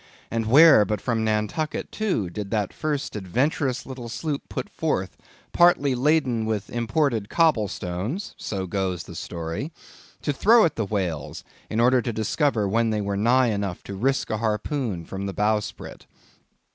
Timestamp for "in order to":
11.69-12.11